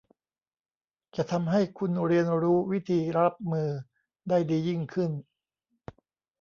[1.15, 3.69] จะทำให้คุณเรียนรู้วิธีรับมือ
[4.29, 5.11] ได้ดียิ่งขึ้น